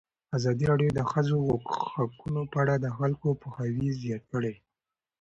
ازادي 0.37 0.63
راډیو 0.71 0.89
د 0.93 0.95
د 0.97 1.01
ښځو 1.11 1.39
حقونه 1.95 2.41
په 2.51 2.57
اړه 2.63 2.75
د 2.79 2.87
خلکو 2.97 3.27
پوهاوی 3.41 3.87
زیات 4.01 4.23
کړی. 4.33 4.53